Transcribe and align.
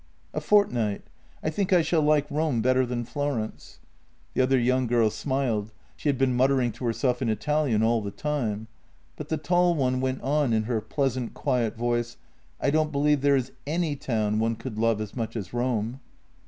""A 0.33 0.41
fortnight. 0.41 1.03
I 1.43 1.51
think 1.51 1.71
I 1.71 1.83
shall 1.83 2.01
like 2.01 2.25
Rome 2.31 2.63
better 2.63 2.87
than 2.87 3.05
Flor 3.05 3.39
ence." 3.39 3.79
The 4.33 4.41
other 4.41 4.57
young 4.57 4.87
girl 4.87 5.11
smiled— 5.11 5.71
she 5.95 6.09
had 6.09 6.17
been 6.17 6.33
muttering 6.35 6.71
to 6.71 6.85
her 6.85 6.91
self 6.91 7.21
in 7.21 7.29
Italian 7.29 7.83
all 7.83 8.01
the 8.01 8.09
time— 8.09 8.67
but 9.15 9.29
the 9.29 9.37
tall 9.37 9.75
one 9.75 10.01
went 10.01 10.23
on 10.23 10.53
in 10.53 10.63
her 10.63 10.81
pleasant, 10.81 11.35
quiet 11.35 11.77
voice:" 11.77 12.17
I 12.59 12.71
don't 12.71 12.91
believe 12.91 13.21
there 13.21 13.35
is 13.35 13.51
any 13.67 13.95
town 13.95 14.39
one 14.39 14.55
could 14.55 14.79
love 14.79 15.01
as 15.01 15.15
much 15.15 15.35
as 15.35 15.53
Rome." 15.53 15.99